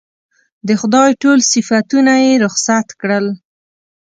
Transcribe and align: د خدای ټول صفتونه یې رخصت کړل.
د 0.67 0.69
خدای 0.81 1.09
ټول 1.21 1.39
صفتونه 1.51 2.13
یې 2.25 2.31
رخصت 2.45 2.87
کړل. 3.01 3.25